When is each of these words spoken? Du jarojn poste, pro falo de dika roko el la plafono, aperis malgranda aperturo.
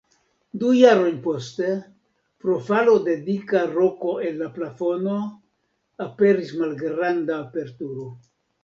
Du 0.61 0.69
jarojn 0.75 1.19
poste, 1.25 1.67
pro 2.45 2.57
falo 2.71 2.97
de 3.09 3.15
dika 3.29 3.63
roko 3.77 4.17
el 4.31 4.43
la 4.45 4.49
plafono, 4.59 5.21
aperis 6.11 6.57
malgranda 6.65 7.39
aperturo. 7.49 8.13